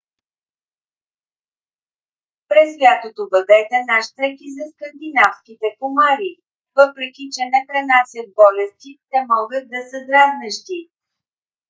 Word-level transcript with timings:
през 2.49 2.69
лятото 2.81 3.21
бъдете 3.33 3.77
нащрек 3.89 4.35
и 4.47 4.49
за 4.57 4.63
скандинавските 4.73 5.67
комари. 5.79 6.31
въпреки 6.77 7.23
че 7.33 7.43
не 7.53 7.61
пренасят 7.69 8.33
болести 8.41 8.91
те 9.09 9.17
могат 9.33 9.65
да 9.73 9.79
са 9.89 9.97
дразнещи 10.07 10.79